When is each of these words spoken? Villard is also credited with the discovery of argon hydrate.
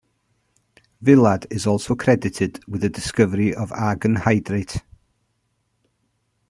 Villard 0.99 1.45
is 1.51 1.67
also 1.67 1.93
credited 1.93 2.59
with 2.67 2.81
the 2.81 2.89
discovery 2.89 3.53
of 3.53 3.71
argon 3.71 4.15
hydrate. 4.15 4.81